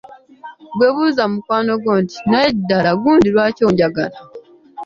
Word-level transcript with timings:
"Ggwe 0.71 0.87
buuza 0.95 1.23
mukwano 1.33 1.73
gwo 1.81 1.93
nti, 2.03 2.17
“Naye 2.29 2.49
ddala 2.59 2.91
gundi 3.01 3.27
lwaki 3.33 3.61
onjagala?""" 3.69 4.17